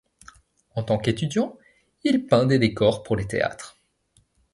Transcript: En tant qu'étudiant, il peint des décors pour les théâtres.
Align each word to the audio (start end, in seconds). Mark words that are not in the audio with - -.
En 0.73 0.81
tant 0.81 0.97
qu'étudiant, 0.97 1.59
il 2.03 2.25
peint 2.25 2.47
des 2.47 2.57
décors 2.57 3.03
pour 3.03 3.15
les 3.15 3.27
théâtres. 3.27 3.77